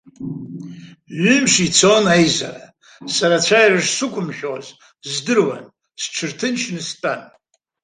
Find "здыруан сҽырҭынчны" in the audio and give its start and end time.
5.11-6.81